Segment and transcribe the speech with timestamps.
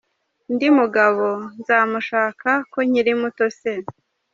[0.49, 1.27] Undi mugabo
[1.59, 3.73] nzamushaka, ko nkiri muto se!.